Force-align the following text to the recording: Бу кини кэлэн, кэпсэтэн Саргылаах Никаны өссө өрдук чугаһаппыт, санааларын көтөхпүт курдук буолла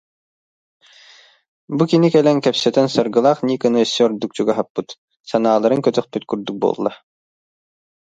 Бу 1.77 1.83
кини 1.89 2.09
кэлэн, 2.13 2.37
кэпсэтэн 2.45 2.87
Саргылаах 2.95 3.39
Никаны 3.49 3.79
өссө 3.85 4.01
өрдук 4.07 4.31
чугаһаппыт, 4.37 4.89
санааларын 5.29 5.81
көтөхпүт 5.85 6.23
курдук 6.29 6.57
буолла 6.63 6.91